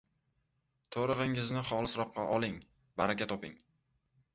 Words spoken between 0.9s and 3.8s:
—To‘rig‘ingizni xolisroqqa oling, baraka toping.